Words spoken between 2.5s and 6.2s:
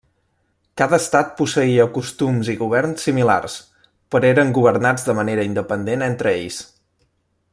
i govern similars, però eren governats de manera independent